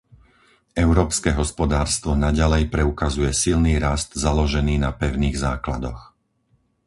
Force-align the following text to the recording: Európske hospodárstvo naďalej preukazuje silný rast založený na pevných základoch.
Európske 0.85 1.29
hospodárstvo 1.39 2.11
naďalej 2.25 2.63
preukazuje 2.75 3.31
silný 3.43 3.73
rast 3.85 4.09
založený 4.25 4.75
na 4.85 4.89
pevných 5.01 5.37
základoch. 5.47 6.01